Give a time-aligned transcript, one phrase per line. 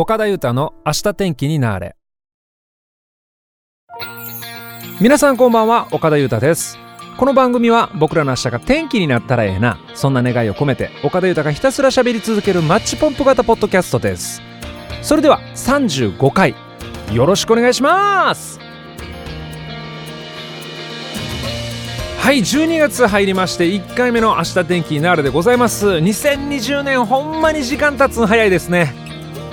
[0.00, 1.96] 岡田裕太の明日天気になれ。
[5.00, 6.78] 皆さんこんばんは岡田裕太です。
[7.16, 14.40] この番組は僕らの明日が天気になったらええなそんな願いを込めて岡田裕太がひたすら喋り続けるマッチポンプ型ポッドキャストです。
[15.02, 16.54] それでは35回
[17.12, 18.60] よろしくお願いします。
[22.20, 25.88] はい12月入りまして1回目の明日天気になるでございます。
[25.88, 29.07] 2020年ほんまに時間経つの早いですね。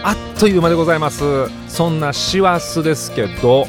[0.08, 1.24] あっという間でございます。
[1.68, 3.66] そんな師走ですけど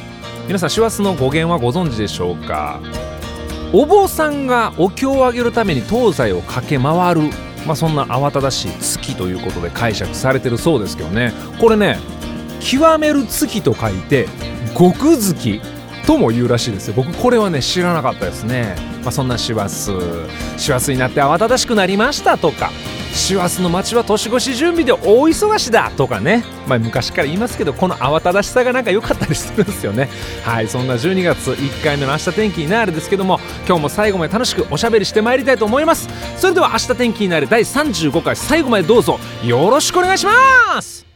[0.46, 2.78] 皆さん師走の語源はご存知でしょうか？
[3.72, 7.22] お坊さんがお経をあげるために東西を駆け回る。
[7.66, 11.32] まあそんな慌ただしい月ということで解釈されてるそうですけどね。
[11.58, 11.98] これね
[12.60, 14.28] 極める月と書いて
[14.76, 15.62] 極月
[16.06, 16.94] とも言うらしいですよ。
[16.94, 18.76] 僕これはね知らなかったですね。
[19.02, 19.92] まあそんな師走。
[20.58, 22.70] 師走になって慌ただしくなりましたとか
[23.16, 30.08] 師走の街は年越し準備で大忙しだとかね、まあ、昔から言いますけどこの慌ただしさがなんか良かったりするんですよね。
[30.44, 36.08] はいそんな12月1回目の明日天気になるですけども今日も最後まで楽しくおしゃべりしてまいりたいと思います。
[36.36, 41.06] それでは明日天気になる第35回最後までどうぞよろしくお願いします。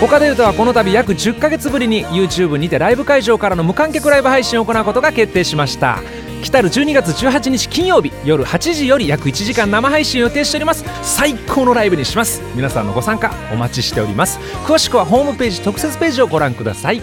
[0.00, 5.98] 岡田裕太はこの度約10ヶ月ぶりに YouTube にてライブ会場からの無観客ライブ配信を行うことが決定しました。
[6.42, 10.84] 来たる12月18日金曜日夜8時より約1時間生配信予定しております。
[11.02, 12.40] 最高のライブにします。
[12.54, 14.38] 皆さんのご参加お待ちしております。
[14.64, 17.02] 詳しくはホームページ特設ページをご覧ください。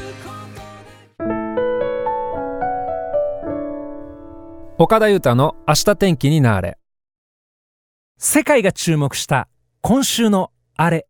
[4.77, 6.77] 岡田裕太の明日天気になれ。
[8.17, 9.47] 世界が注目した
[9.81, 11.07] 今週のあれ。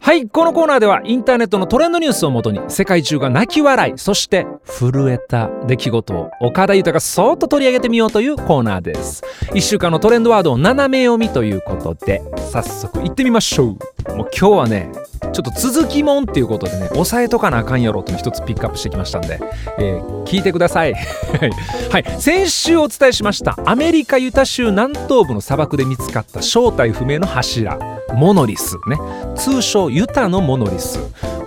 [0.00, 9.22] はいこのコーナーではインターネットのトレンドニュースをもとに世界中が泣き笑いそして震えた出来事を岡田豊がそっと取り上げてみようというコーナーです。
[9.52, 13.76] 1週間のトレンドワードを斜め読みということで早速いってみましょうもう
[14.16, 19.40] 今日はねちょっと続きもんっていうことでね押さえとかなあかんやろという一つピックアップしてきましたんで、
[19.78, 20.94] えー、聞いてください。
[21.90, 22.04] はい。
[22.18, 27.97] 先週お伝えしましたアメリカユタ州南東部の砂漠で見つかった正体不明の柱。
[28.14, 28.98] モノリスね。
[29.36, 30.98] 通称ユタのモノリス。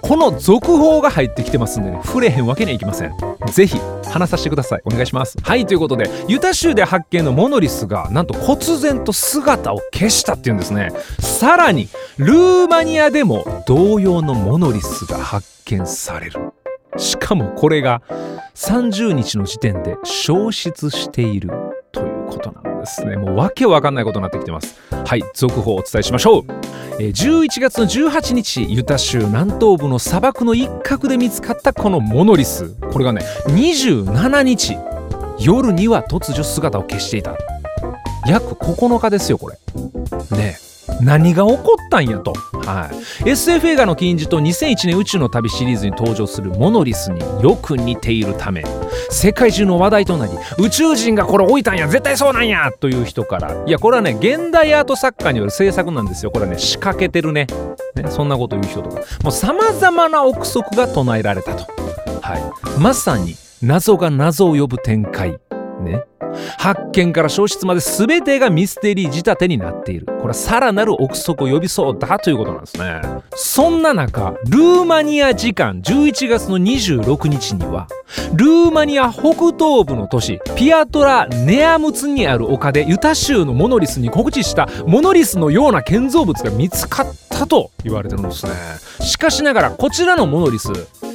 [0.01, 3.13] この続報が入ってきてますんでね触れへんわけにはいきません。
[3.51, 3.79] ぜひ
[4.09, 4.81] 話させてください。
[4.85, 5.37] お願いします。
[5.41, 10.91] はいということでユタ州で発見のモノリスがなんと忽然と姿を消したっていうんですね。
[11.19, 16.51] さらにルーマニアでも同様のモノリスが発見される。
[16.97, 18.01] しかもこれが
[18.55, 21.51] 30日の時点で消失している
[21.91, 22.70] ということなんです。
[23.05, 23.15] ね。
[23.15, 24.75] もうわけわかんないことになってきてます。
[24.91, 26.43] はい続報をお伝えしましょう。
[26.99, 32.75] 11月の18日ユタ州南東部の砂漠の一角で見つかったこのモノリス。
[32.91, 34.77] これがね27日
[35.39, 37.37] 夜には突如姿を消していた。
[38.27, 39.57] 約9日ですよこれ。
[40.37, 40.70] ねえ。
[41.01, 42.89] 何が起こったんやと、は
[43.25, 48.63] い、SF 映画の金字と2001年宇宙の旅シリーズに登場するモノリスによく似ているため
[49.09, 53.63] 世界中の話題となり宇宙人がこれ置いたんや絶対そうなんやという人から。
[53.65, 56.31] いやこれはね現代アート作家による制作なんですよ。
[56.31, 57.47] これはね仕掛けてるね。
[57.95, 59.01] ねそんなこと言う人とか。
[59.23, 61.65] もうさまざまな憶測が唱えられたと、
[62.21, 65.39] はい、まさに謎が謎を呼ぶ展開。
[65.81, 66.03] ね。
[66.57, 70.05] 発見から消失まで全てがミステリー仕立てになっている。
[70.05, 73.01] これはさらなる憶測を呼びそうだということなんですね。
[73.35, 77.87] そんな中ルーマニア時間11月の26日には
[78.33, 88.51] ルーマニア北東部の都市ピアトラ・ネアムツにある丘でユタ州のモノリスに告知したモノリスのような建造物が見つかったと言われてるんですね。
[89.01, 90.69] しかしながらこちらのモノリス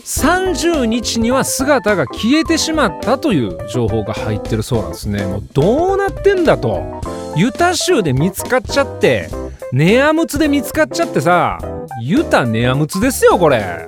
[0.06, 5.26] 30日には姿が消えてしまったという情報が入ってるそうなんですね。
[5.26, 7.00] もうどうなってんだと。
[7.34, 9.28] ユタ州で見つかっちゃって
[9.72, 11.58] ネアムツで見つかっちゃってさ。
[12.00, 13.84] ユタネアムツですよこれ。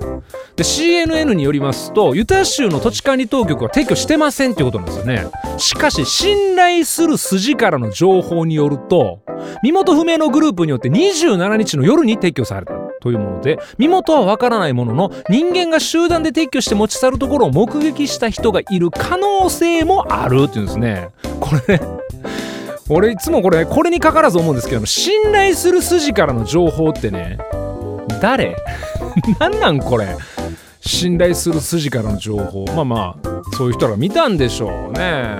[0.57, 5.25] で CNN によりますとユタ州の土地管理当局は撤去してませんってことなんですよね。
[5.57, 9.21] しかし信頼する筋からの情報によると
[9.63, 12.88] 身元不明のグループによって27日の夜に撤去された。
[12.99, 21.09] というもので身元はわからないものの人間が集団で撤去して持ち去るところを目撃した人がいる可能性もあるっていうんですね。
[21.39, 21.83] これね
[22.89, 27.37] 俺いつもこれこれにかからず思うんですけど信頼する筋からの情報ってね
[28.21, 28.55] 誰？
[29.39, 30.07] なんなんこれ？
[30.81, 32.65] 信頼する筋からの情報。
[32.75, 35.35] まあまあそういう人が見たんでしょうね。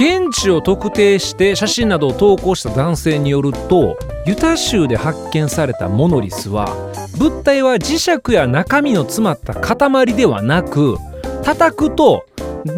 [0.00, 6.74] 現地を特定して写真などを投稿した男性によるとユタ州で発見されたモノリスは
[7.18, 10.96] 物体は磁石や中身の詰まった塊ではなく
[11.44, 12.24] 叩くと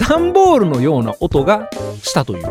[0.08, 1.70] 段ボールのような音が
[2.02, 2.44] したという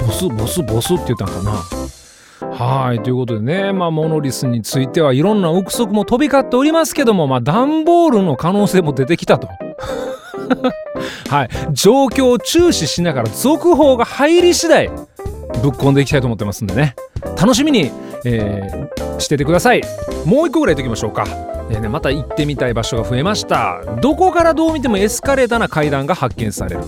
[0.00, 9.48] ボスボスボスって言ったんかなはいということでねまあモノリスについてはいろんな憶測も飛び交っておりますけどもまあ段ボールの可能性も出てきたと。
[11.28, 11.48] はい。
[11.72, 16.94] 状況を注視しながら続報が入り次第ぶっ込んでいきたいと思ってますんでね。
[17.40, 17.90] 楽しみに、
[18.24, 19.82] えー、しててください。
[20.24, 21.26] もう一個ぐらい言っときましょうか。
[21.70, 23.82] えーね、また行ってみたい場所が増えました。
[24.00, 26.86] どこからどう見てもエスカレーターな階段が発見される、ね、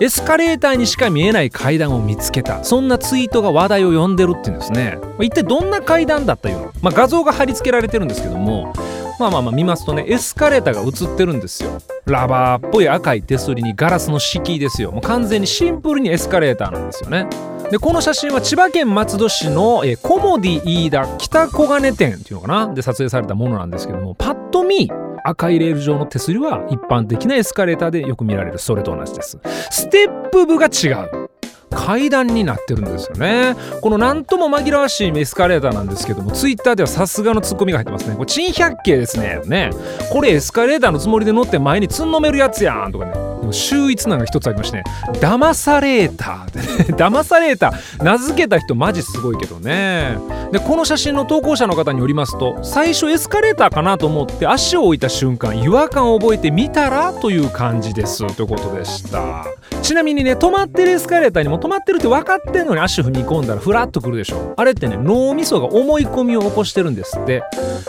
[0.00, 2.64] エスカレーターにしか見えない階段を見つけた。
[2.64, 4.98] そんなツイートが話題を呼んでるっていうんですね。
[5.20, 8.72] 一体どんな階段だったいうの、まあ、画像が貼り付けられてるんですけども
[9.18, 11.78] まあまあまあ見ますとねエスカレーターが映ってるんですよ。
[12.06, 14.92] ラバーっぽい赤い手すりにガラスの敷居ですよ。
[14.92, 17.26] もう完全にシンプルにエスカレーターなんですよね。
[17.70, 22.72] でこの写真は千葉県松戸市の、えコモディ飯田北小金店っていうのかな？
[22.72, 24.90] で撮影されたものなんですけどもパッと見
[25.24, 28.58] 赤いレール状の手すりは一般的なエスカレーターでよく見られる。
[28.58, 29.38] それと同じです。
[29.70, 31.27] ステップ部が違う。
[31.70, 33.56] 階段になってるんですよね。
[33.80, 38.14] この何とも紛らわしいエスカレーターなんですけどもツイッターではさすがのツッコミが入ってますね。
[38.14, 39.40] これ珍百景ですね。
[39.46, 39.70] ね
[40.12, 43.37] これエスカレーターのつもりで乗って前につんのめるやつやんとかね。
[43.52, 44.84] 秀逸なのが一つありましてね
[45.20, 46.50] 騙されーター。
[46.52, 46.66] でね
[46.96, 48.02] 騙されーター。
[48.02, 50.18] 名付けた人マジすごいけどね。
[50.52, 58.26] でこの写真の投稿者の方によりますと最初エスカレーターかなと思って足を置いた瞬間違和感を覚えてみたらという感じです。
[58.34, 59.46] ということでした。
[59.82, 64.54] ちなみにね止まってるエスカレーターにも止まってるって分かってんのに足踏み込んだらフラッとくるでしょ。
[64.56, 67.42] あれってね脳みそが思い込みを起こしてるんですって。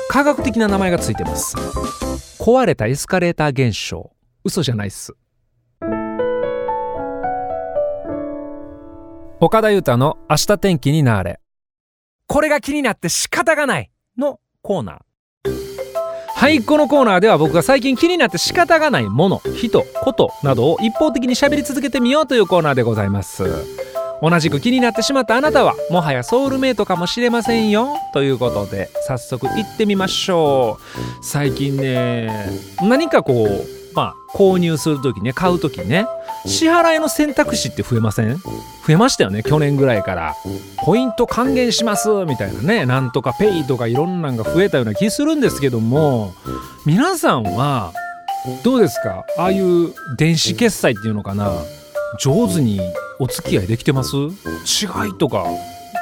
[0.09, 1.55] 科学的な名前がついてます。
[2.39, 4.11] 壊れたエスカレーター現象。
[4.43, 5.13] 嘘じゃないっす。
[9.41, 11.39] 岡田裕太の明日天気になれ。
[12.27, 13.89] これが気になって仕方がない。
[14.17, 15.49] のコーナー。
[16.35, 23.45] はいこのコーナーでは僕が最近気になって仕方がないもの人ことなどを一方的に喋り続けてみようというコーナーでございます。
[24.21, 27.95] 同じく気になってしまったあなたはもはやソウルメイトかもしれませんよ。
[28.13, 30.79] ということで早速行ってみましょ
[31.21, 31.23] う。
[31.23, 32.29] 最近ね
[32.81, 36.05] 何かこうまあ購入する時ね買う時ね
[36.45, 38.37] 支払いの選択肢って増えません？
[38.37, 38.43] 増
[38.89, 40.35] えましたよね去年ぐらいから。
[40.85, 46.33] ポイント還元しますみたいなねなんとかペイとかいろんなんが増えたような気するんですけども
[46.85, 47.91] 皆さんは
[48.63, 49.25] どうですか？
[49.37, 51.51] ああいう電子決済っていうのかな？
[52.21, 52.79] 上手に
[53.19, 54.15] お付き合いできてます？
[54.15, 55.45] 違いとか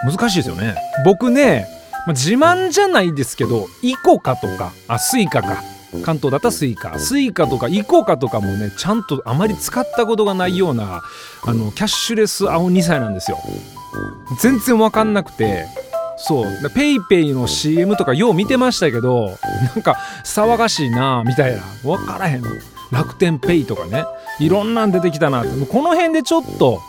[0.06, 0.76] 難しいですよね。
[1.04, 1.66] 僕ね、
[2.06, 5.64] ま、自慢じゃないですけどイコカとかあスイカか。
[6.04, 7.00] 関東だったらスイカ。
[7.00, 11.02] スイカとかイコカとかもねちゃんとあまり使ったことがないような
[11.46, 13.38] あのキャッシュレス青二才なんですよ。
[14.40, 15.66] 全然わかんなくて。
[16.18, 16.70] そう。
[16.72, 19.38] ペイペイの CM とかよう見てましたけど
[19.76, 21.62] なんか騒がしいなみたいな。
[21.84, 22.44] 分からへん。
[22.92, 24.06] 楽天ペイとかね。
[24.40, 25.66] いろんなん出てきたなって。
[25.66, 26.82] この辺でちょっと、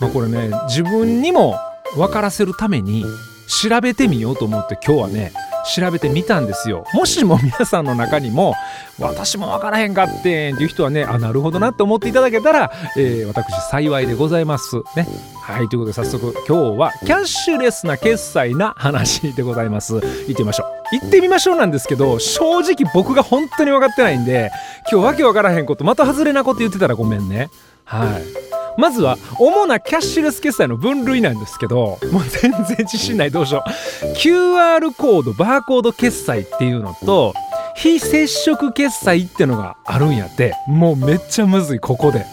[0.00, 1.56] まあ、これね自分にも
[1.96, 3.04] 分からせるために
[3.48, 5.32] 調べてみようと思って今日はね
[5.74, 6.84] 調べてみたんですよ。
[6.94, 8.54] もしも皆さんの中にも
[8.98, 14.76] 私も分からへんかってんっていう人はねあなるほどなって思っていただけたら、えー、私幸いでございます。
[14.96, 15.06] ね。
[15.42, 19.94] はいということで早速今日はキャッシュレスな決済な話でございます。
[19.94, 20.96] 行ってみましょう。
[20.96, 24.50] 行ってみましょうなんですけど正直僕が本当に分かってないんで
[24.90, 27.50] 今日わけ分からへんことまた外れなこと言ってたらごめんね。
[27.84, 28.55] はい。
[28.76, 33.30] まずは主なキャッシュレス決済の分類なんですけどもう全然自信ない。
[33.30, 34.06] どうしよう。
[34.14, 37.34] QR コードバーコード決済っていうのと
[37.74, 40.54] 非接触決済ってのがあるんやって。
[40.66, 42.24] もうめっちゃむずいここで。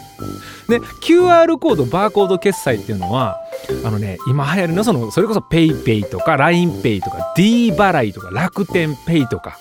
[0.69, 3.41] で QR コードバーコード決済っていうのは
[3.83, 9.57] あのね今流行りのそのそれこそ PayPay とか LINEPay とか D 払いとか楽天 Pay とか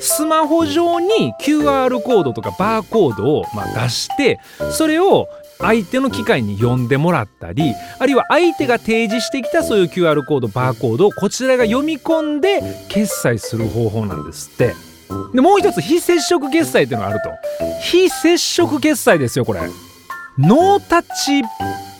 [0.00, 14.74] スマホ上に QR コードとかバーコードをま出してそれを相手の機械に読んでもらったりあるいは相手が提示してきたそういう QR コードバーコードをこちらが読み込んで決済する方法なんですって。
[15.32, 17.30] でもう一つ非接触決済っていうのがあると。
[17.82, 19.60] 非接触決済ですよこれ。
[20.38, 21.42] ノータッチ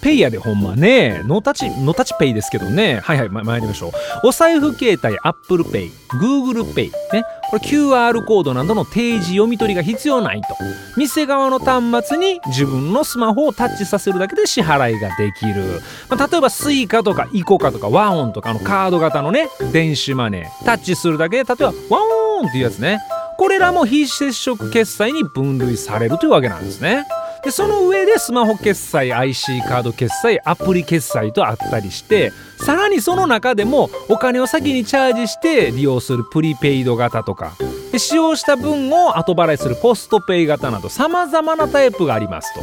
[0.01, 1.23] ペイやでほんまね。
[1.25, 3.01] ノータッチノータッチペイですけどね。
[3.03, 3.93] はいはい、ま、参りましょう。
[4.29, 7.25] お財布携帯 Apple Pay Google Pay ね。
[7.51, 10.49] これ QR コードなどの提示読み取りが必要ないと。
[10.97, 20.65] 店側の端末に自分のスマホをタッチさせるだけで支払いができる、まあ、例えば Suica とか ICOCA とか WAON とかのカード型のね電子マネー。
[20.65, 23.01] タッチするだけで例えばワオンっていうやつね。
[23.37, 27.05] これらも非接触決済に分類されるというわけなんですね。
[27.45, 37.55] でその上でスマホ決済 IC カード決済アプリ決済とあったりしてさらにその中でもお金を先にチャージして利用するプリペイド型とか
[37.99, 42.61] 使用した分を後払いするポストペイ型など様々なタイプがありますと。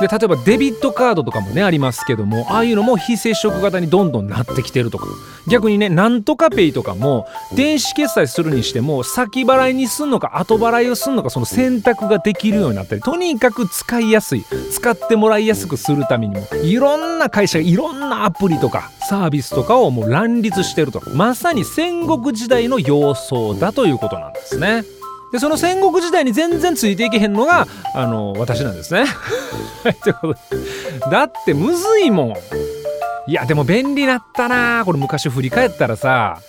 [0.00, 5.06] で例えばデビットカードとかもねありますけどもああいうのも非接触型にどんどんなってきてるとか。
[5.48, 24.84] 逆にねなんとかペイとかも電子決済するにしても先払いにすんのか後払いをすんのかその選択ができるようになったりとにかく使いやすい使ってもらいやすくするためにもいろんな会社がいろんなアプリとかサービスとかをもう乱立してるとまさに戦国時代の様相だということなんですね。
[25.32, 29.04] でその戦国時代に全然ついていけへんのがあの私なんですね。
[30.04, 32.34] ということでだってむずいもん。
[33.26, 36.40] いやでも便利だったなこれ昔振り返ったらさ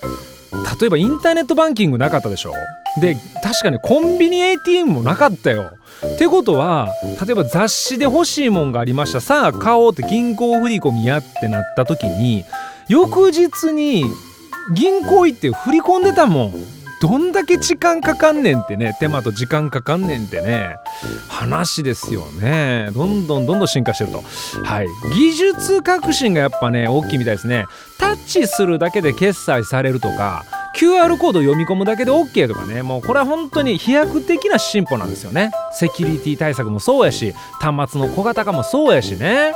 [0.80, 2.54] 例えばインターネットバンキングなかったでしょ
[3.00, 5.72] で確かにコンビニ ATM もなかったよ。
[6.06, 6.90] ってことは
[7.26, 9.22] 例えば雑誌で欲しいもんがありました。
[9.22, 12.46] さあ買おうって銀行振り込みやってなった時に
[12.88, 14.06] 翌日に
[14.74, 16.54] 銀行行って振り込んでたもん。
[17.02, 18.96] どんだけ時間かかんねんってね。
[18.98, 20.78] 手間と時間かかんねんってね。
[21.28, 22.92] 話ですよね。
[22.94, 24.24] どんどんどんどん進化してると。
[24.64, 24.88] はい。
[25.14, 27.66] 技術革新がやっぱね大きいみたいですね。
[28.00, 30.46] タッチするだけで決済されるとか
[30.76, 32.82] QR コード読み込むだけで OK とかね。
[32.82, 35.52] もうこれは本当に飛躍的な進歩なんですよね。
[35.72, 39.54] セキュリティ対策もそうやし端末の小型化もそうやしね。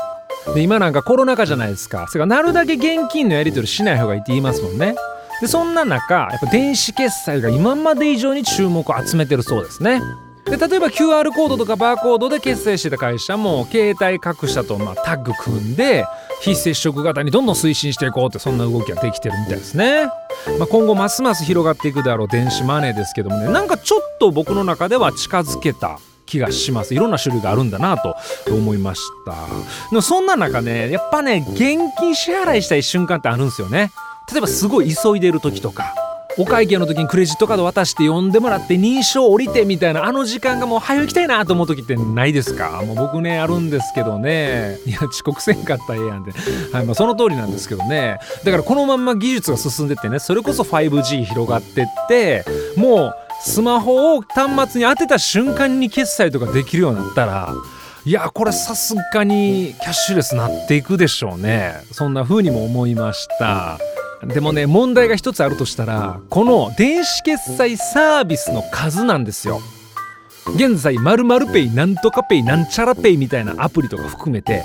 [0.54, 2.08] で今なんかコロナ禍じゃないですか。
[2.08, 4.96] それからなるだけ現金のやり取りしない方がいいって言いますもんね。
[5.42, 10.02] でそんな中やっぱ電子決済が今まで以上に注目を集めてるそうですね。
[10.46, 16.06] で例えば QR コードとかバーコードで決済してた会社も携帯各社とまタッグ組んで
[16.42, 20.06] 非接触型にどんどん推進していこうってそんな動きができてるみたいですね、
[20.60, 23.52] まあ、今後ますます広がっていくだろう電子マネーですけどもね。
[23.52, 26.94] なんかちょっと僕の中では近づけた気がします。
[26.94, 28.16] いろんな種類があるんだなと
[28.52, 29.34] 思いました。
[29.90, 33.92] でもそんな中ねやっぱね現金支払いしたい瞬間ってあるんですよね。
[34.32, 36.07] 例えばすごい急いでる時とか。
[36.40, 42.84] お会計の時にクレジットカード渡して呼んでもらって認証降りてみたいなあの時間がもう早行きたいなと思う時ってないですか？
[42.86, 44.78] もう僕ねあるんですけどね。
[44.86, 46.32] いや遅刻せんかったらええやんって、
[46.72, 48.20] はいまあ、その通りなんですけどね。
[48.44, 57.54] だからこのまんま技術が進んでってねそれこそ 5G 広がってってもうスマホを端末に当てた瞬間に決済とかできるようになったら
[58.06, 61.74] いやこれさすがにキャッシュレスなっていくでしょうね。
[61.92, 63.80] そんな風にも思いました。
[64.24, 69.62] でもね問題が一つあるとしたらこの電子決済サービスの数なんですよ。
[70.56, 74.64] 現在〇〇ペイなんとかペイなんちゃらペイみたいなアプリとか含めて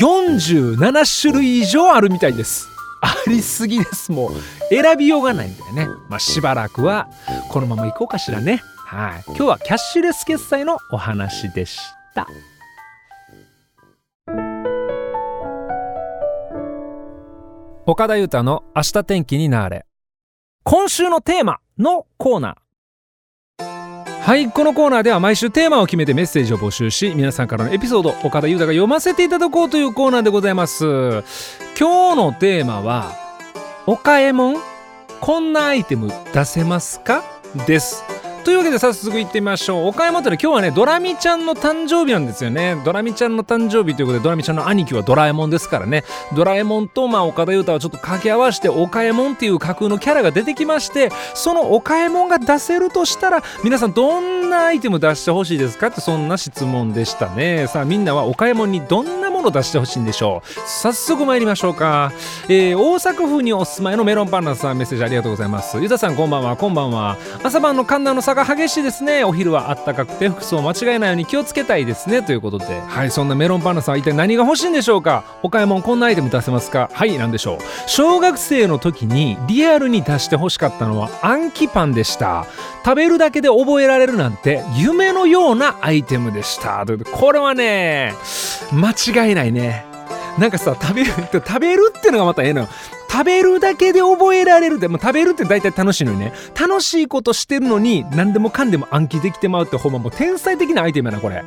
[0.00, 2.66] 47種類以上あるみたいです。
[3.00, 4.10] ありすぎです。
[4.10, 4.32] もう
[4.70, 5.86] 選びようがないんだよね。
[6.08, 7.08] まあしばらくは
[7.50, 8.62] このまま行こうかしらね。
[8.76, 9.24] はい。
[9.28, 11.78] 今日はキャッシュレス決済のお話でし
[12.14, 12.26] た。
[17.90, 19.86] 岡田裕太の明日天気になれ。
[20.62, 23.64] 今週のテーマのコーナー。
[24.20, 30.84] はいこのコーナーでは毎週テーマを決めてメッセージを募集し皆さんからのエピソード岡田裕太が読ませていただこうというコーナーでございます。
[31.80, 33.14] 今日のテーマは
[33.86, 34.58] お買い物
[35.22, 37.24] こんなアイテム出せますか？
[37.66, 38.04] です。
[38.48, 39.88] というわけで早速行ってみましょう。
[39.88, 42.80] 岡山とで今日はねドラミちゃんの誕生日なんですよね。
[42.82, 46.02] ドラミちゃんの誕生日ということでドラミちゃんの兄貴はドラえもんですからね。
[46.34, 57.66] ドラえもんとまあ岡田裕太はちょっと掛け合わせて岡えもんっていう架空のキャラが出てきましてその岡えもんが出せるとしたら皆さんどんなアイテム出してほしいですかってそんな質問でしたね。
[57.66, 60.60] さあみんなは岡えもんにどんなもの出してほしいんでしょう。
[60.68, 62.12] 早速参りましょうか、
[62.48, 65.78] えー、大阪府にお住まいのメロンパンナさんメッセージありがとうございます。
[65.80, 66.56] ゆたさんこんばんは。
[66.56, 67.16] こんばんは。
[67.42, 69.24] 朝晩の寒暖の差が激しいですね。
[69.24, 72.22] お昼はあったかくて服装間違えないように気をつけたいですね。
[72.22, 72.80] ということで。
[72.86, 75.24] はいそんなメロンパンナさんは一体何が欲しいんでしょうか。
[75.42, 76.90] お買い物こんなアイテム出せますか。
[76.92, 77.58] はい何でしょう。
[77.86, 82.46] 小学生の時にリアルに出して欲しかったのは暗記パンでした。
[82.84, 86.84] 食べるだけで覚えられるなんて夢のようなアイテムでした。
[86.86, 88.14] ということでこれはね
[88.72, 89.84] 間違いえないね。
[90.38, 92.68] なんかさ食べる 食べるってのがまたええのよ。
[93.10, 96.32] 食べるだけで覚えられるでもう食べるって大体楽しいのにね。
[96.58, 101.42] 楽しいことしてるのに何でもかんでも暗記できてまうってほんまもう天才的なアイテムやなこれ。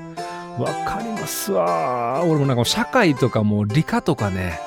[0.59, 2.21] わかりますわ。
[2.25, 4.59] 俺もなんか社会とかもう理科とかね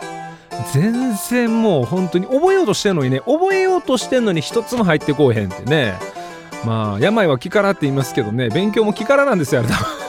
[0.73, 5.94] 全然もう本当に覚えようとしてんのにね覚えようとしてんのに一つも入ってこうへんってね。
[6.64, 10.04] まあ病は気からって言いますけどね勉強も気からなんですよあれ多分。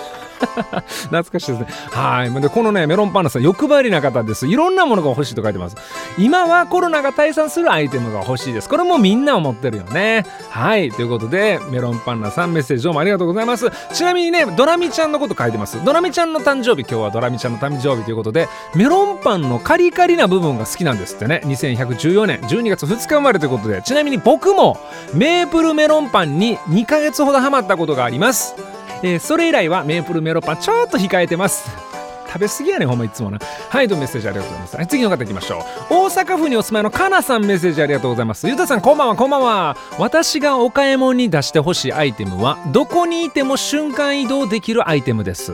[1.10, 1.68] 懐かしいですね。
[1.92, 2.42] はい。
[2.42, 4.48] でこのねメロンパンナさん欲張りな方です。
[4.48, 5.76] いろんなものが欲しいと書いてます。
[6.18, 8.70] 今はコロナが退散するアイテムが欲しいです。
[8.70, 10.26] これもみんな思ってるよね。
[10.50, 10.92] はい。
[10.92, 13.72] ということでメロンパンナさんメッセージどうもありがとうございます。
[13.94, 15.84] ちなみにねドラミちゃんのこと書いてます。
[15.84, 21.42] ドラミちゃんの誕生日今日はドラミちゃんの誕生日ということでメロンパンのカリカリな部分が好きなんですってね。
[21.46, 23.82] 2114年12月2日生まれということで。
[23.82, 24.78] ちなみに僕も
[25.14, 28.75] メープルメロンパンに2ヶ月ほどハマったことがあります。
[29.04, 31.70] えー、それ以来はメープルメロパンちょっと控えてます。
[32.28, 33.40] 食べ過ぎやねほんまいつもな。
[33.70, 35.60] はいどうメッセージありがとうございます、はい、次の方いきましょ
[35.90, 35.94] う。
[35.94, 38.46] 大阪府にお住まいのかなさんメッセージありがとうございます。
[38.50, 39.78] ゆたさんこんばんはこんばんは。
[39.98, 45.54] 私がお買い物に出してほしいアイテムはどこにいても瞬間移動できるアイテムです。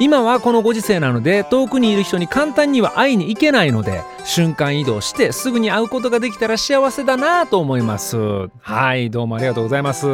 [0.00, 8.16] 今はこのご時世なので遠くにいる人に簡単には会いに行けないので瞬間移動してすぐに会うことができたら幸せだなと思います。
[8.60, 10.06] はいどうもありがとうございます。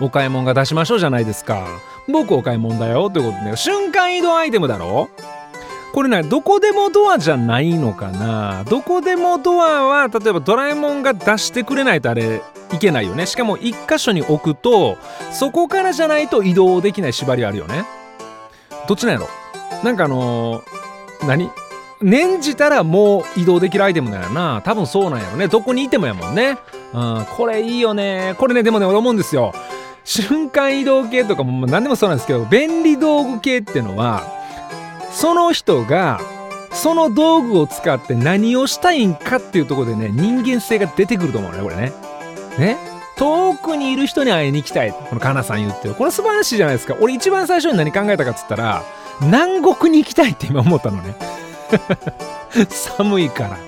[0.00, 1.66] お買い物が出しましょうじゃないですか。
[2.10, 5.08] 僕お買い物だよということで瞬間移動アイテムだろ？
[5.92, 8.64] これねどこでもドアじゃないのかな？
[8.64, 13.26] どこでもドアは例えばドラえもんが出してくれないとあれいけないよね。
[13.26, 14.96] しかも一箇所に置くと
[15.32, 17.84] そこからじゃないと移動できない縛りあるよね。
[18.86, 19.28] どっちなんやろ？
[19.82, 21.50] なんかあのー、何？
[22.00, 24.62] 念じたらもう移動できるアイテムだよな。
[24.64, 25.48] 多分そうなんやろね。
[25.48, 26.56] どこにいてもやもんね。
[26.94, 28.36] うんこれいいよね。
[28.38, 29.52] これねでもね俺思うんですよ。
[30.08, 34.22] 瞬間移動系とかも何でもそうなんですけど便利道具系っていうのは
[35.12, 36.18] その人が
[36.72, 41.92] その道具を使って何をしたいんかっていうとこでね人間性が出てくると思うねこれね。
[42.58, 42.78] ね。
[43.18, 44.92] 遠くにいる人に会いに行きたい。
[44.92, 45.94] このかなさん言ってる。
[45.94, 46.96] これ素晴らしいじゃないですか。
[47.00, 48.82] 俺一番最初に何考えたかっつったら
[49.20, 51.16] 南国に行きたいって今思ったのね。
[52.70, 53.58] 寒いから。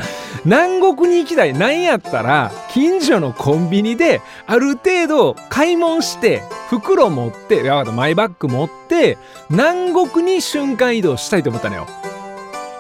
[0.45, 1.52] 南国に行きたい。
[1.52, 9.19] なんやったら近所のコンビニである程度買い物して袋持ってマイバッグ持って
[9.50, 11.87] 南国に瞬間移動したいと思ったのよ。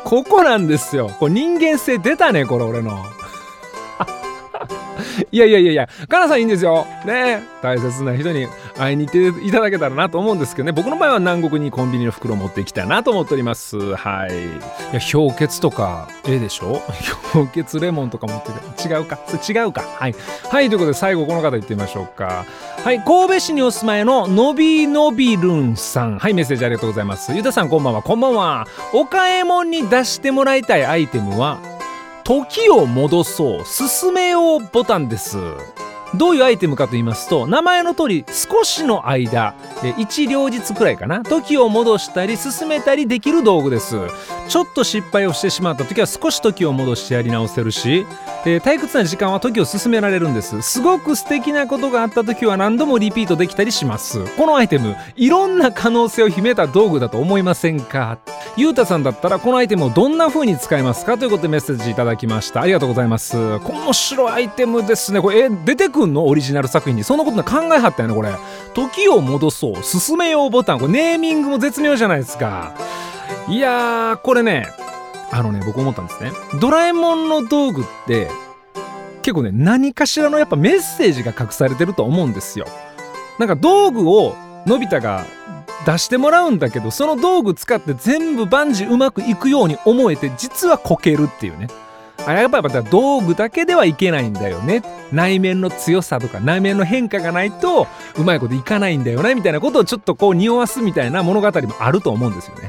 [0.04, 1.10] ここなんですよ。
[1.20, 3.04] これ人間性出たねこれ俺の。
[5.32, 6.86] いやいやいやいや、かなさんいいんですよ。
[7.04, 8.46] ね大切な人に
[8.78, 13.76] 会いに行っていただけたらなと思うんですけどね、僕の場合は南国にコンビニの袋を持っていきたいなと思っております。
[13.96, 14.30] はい。
[14.30, 16.82] いや、氷結とか、ええでしょ？
[17.32, 19.18] 氷結レモンとか持ってて、違うか？
[19.48, 19.82] 違うか？
[19.98, 20.14] はい。
[20.48, 22.44] はい、ということで最後この方行ってみましょうか。
[22.84, 26.18] はい、神戸市にお住まいののびのびるんさん。
[26.18, 27.32] はい、メッセージありがとうございます。
[27.34, 28.66] ゆたさんこんばんは、こんばんは。
[28.94, 31.58] お買い物に出してもらいたいアイテムは、
[32.30, 35.36] 時を戻そう進めようボタンです。
[36.14, 41.24] どういうアイテムかと言いますと名前の通り少しの間1両日くらいかな。
[41.24, 43.96] 時を戻したり進めたりできる道具です。
[44.46, 48.06] ちょっと失敗をしてしまった時は少し時を戻してやり直せるし、
[48.46, 50.62] えー、退屈な時間は時を進められるんです。
[50.62, 54.24] すごく素敵なことがあった時は何度もリピートできたりします。
[54.36, 58.18] このアイテムいろんな可能性を秘めた道具だと思いませんか？
[58.56, 61.18] ゆうたさんだったらこのアイテムをどんな風に使いますか？
[61.18, 62.62] ということでメッセージいただきました。
[62.62, 63.36] ありがとうございます。
[63.36, 65.20] 面白いアイテムですね。
[65.20, 66.26] これえ出てくんの？
[66.26, 67.04] オリジナル作品に。
[67.04, 68.32] そんなこと考えはったよねこれ。
[68.74, 69.82] 時を戻そう。
[69.82, 70.80] 進めようボタン。
[70.80, 72.72] これネーミングも絶妙じゃないですか。
[73.48, 74.66] いやーこれね
[75.32, 76.32] あのね僕思ったんですね。
[76.60, 78.28] ドラえもんの道具って
[79.22, 82.66] 結構ね何かしらのやっぱメッセージが隠されてると思うんですよ。
[83.38, 84.34] なんか道具を
[84.66, 85.24] のび太が
[85.86, 91.68] 出してもらうんだけどその道具使って全部万事うまくいくように思えて実はこけるっていうね。
[92.26, 94.82] あやっぱり道具だけではいけないんだよね。
[95.10, 102.68] 内面の強さとか内面の変化がないとうまいこといかないんだよねみたいなことをちょっとこう匂わすみたいな物語もあると思うんですよね。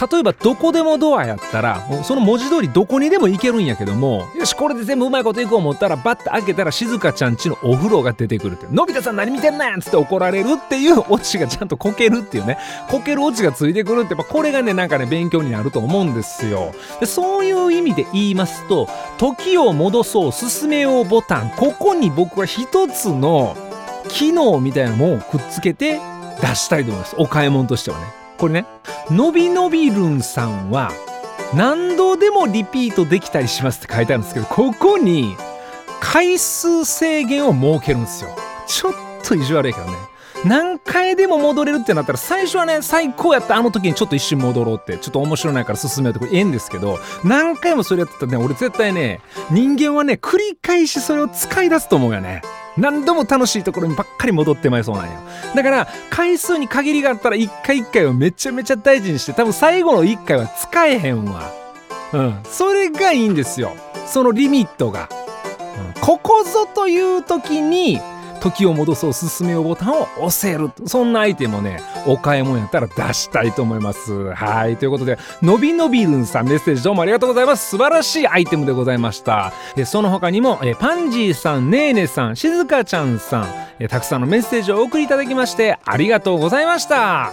[0.00, 12.58] 例えばどこでもドアやったらその文字通りどこにでも行けるんやけどもよしこれで全部うまいこといこう思ったらバッて開けたら静香ちゃんちのお風呂が出てくるってのび太さん何見てんねんっつって怒られるっていうオチがちゃんとこけるっていうね。
[12.88, 16.72] こけるオチがついてくるってやっぱこれがねなんかね勉強になると思うんですよ。
[17.00, 21.50] でそういう意味で言いますと時を戻そう進めようボタン。
[21.50, 23.56] ここに僕は一つの
[24.08, 26.00] 機能みたいなのをくっつけて
[26.40, 27.16] 出したいと思います。
[27.18, 28.19] お買い物としてはね。
[28.40, 28.66] これね
[29.10, 30.90] のびのびるんさんは
[31.54, 35.36] 何度でもリピートできたりしますって書いてあるんですけどここに
[36.00, 38.30] 回数制限を設けるんですよ。
[38.66, 39.92] ちょっと意地悪いけどね。
[40.46, 52.40] 何回でも戻れるってなったら最初はね最高やったあの時にちょっと一瞬戻ろうってちょっと面白いから進めようってこれええんですけど何回もそれやってたらね俺絶対ね人間はね繰り返しそれを使い出すと思うよね。
[52.76, 55.12] 何度も楽しいところにばっかり戻ってまいそうなんよ。
[55.54, 61.50] だから回数に限りがあったら一回一回をめちゃめちゃ大事にして多分最後の一回は使えへんわ。
[62.12, 62.40] うん。
[62.44, 63.74] それがいいんですよ。
[64.06, 65.08] そのリミットが、
[65.94, 68.00] うん、ここぞという時に
[68.40, 70.70] 時を戻そう進めようボタンを押せる。
[70.86, 74.32] そんなアイテムをねお買い物やったら出したいと思います。
[74.32, 74.76] はい。
[74.76, 77.70] ということでのびのびるんさんメッセージどうもありがとうございます。
[77.70, 79.52] 素晴らしいアイテムでございました。
[79.76, 83.46] でその他にもえパンジーさんねーねさんしずかちゃんさん
[83.78, 87.32] えたくさんのメッセージをお送りいただきましてありがとうございました。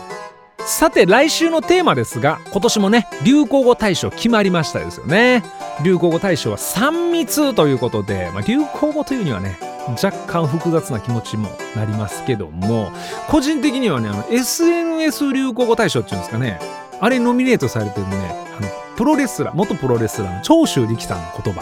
[0.59, 5.43] さて来週のテーマですが今年もね流行語大賞決まりましたですよね。
[5.83, 9.59] 流行語大賞は3密ということで、まあ、流行語というにはね
[9.91, 12.91] 若干複雑な気持ちもなりますけども
[13.29, 16.59] 個人的にはねあの SNS 流行語大賞っていうんですかね
[16.99, 18.15] あれノミネートされてるね
[18.57, 21.61] あのプロレスラー元プロレスラーの長州力さんの言葉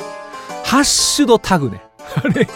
[0.63, 1.81] ハッシュドタグね
[2.23, 2.47] あれ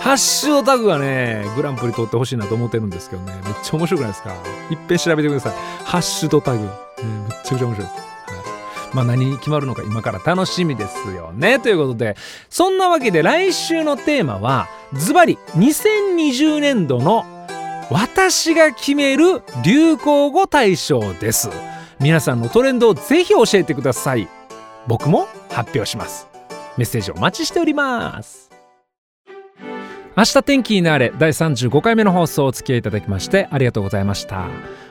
[0.00, 4.30] ハッシュドタグがね、グランプリ取ってほしいなと思ってるんですけどね、めっちゃ面白くないですか？
[4.70, 5.52] いっぺん調べてください。
[5.84, 6.58] ハッシュドタグ。
[6.58, 6.68] ね、
[7.02, 8.09] めっちゃくちゃ面白いです。
[8.92, 11.58] まあ何に決まるのか今から楽しみですよね。
[11.58, 12.16] ということで、
[12.48, 17.24] そんなわけで来週のテーマは、ズバリ2020年度の
[17.90, 21.50] 私が決める流行語大賞です。
[22.00, 24.28] 皆さんのトレンドをぜひ教えてください。
[24.86, 26.28] 僕も発表します。
[26.76, 28.50] メッセージお待ちしております。
[30.16, 34.48] 明日天気になれ第35回目の放送お付き合いいただきましてありがとうございました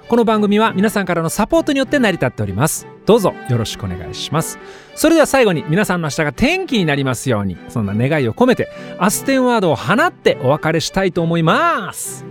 [0.10, 2.88] この番組は皆さんからのサポートによって成り立っております。
[3.06, 4.58] どうぞよろしくお願いします。
[4.96, 7.58] それでは最後に皆さんの明日が天気になりますように。
[7.70, 12.26] そんな願いを込めてアステンワードを放ってお別れしたいと思います。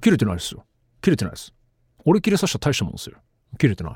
[0.00, 0.64] 切れてないですよ。
[1.02, 1.52] 切れてないです。
[2.06, 3.18] 俺切れさせた大したもんですよ。
[3.58, 3.92] 切れてない。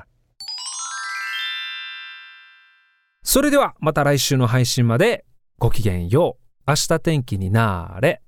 [3.22, 5.24] それではまた来週の配信まで
[5.58, 6.70] ごきげんよう。
[6.70, 8.20] 明日天気になーれ。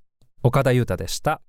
[0.42, 1.42] 岡田裕太でした。